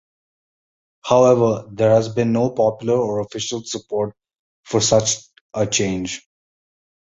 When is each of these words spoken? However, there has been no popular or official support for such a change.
However, 1.05 1.67
there 1.71 1.91
has 1.91 2.09
been 2.09 2.33
no 2.33 2.49
popular 2.49 2.97
or 2.97 3.19
official 3.19 3.61
support 3.63 4.15
for 4.63 4.81
such 4.81 5.17
a 5.53 5.67
change. 5.67 6.27